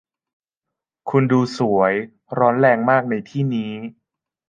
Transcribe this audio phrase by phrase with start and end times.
[1.09, 1.93] คุณดูสวย
[2.37, 3.73] ร้อนแรงมากในที่นี้